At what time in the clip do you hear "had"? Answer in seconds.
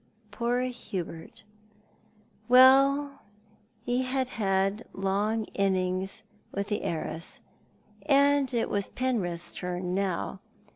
4.01-4.29, 4.29-4.81